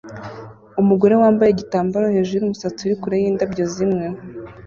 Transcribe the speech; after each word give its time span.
umugore 0.81 1.13
wambaye 1.21 1.49
igitambaro 1.51 2.05
hejuru 2.15 2.39
yumusatsi 2.41 2.81
uri 2.83 2.95
kure 3.01 3.15
yindabyo 3.23 3.63
zimwe 3.73 4.05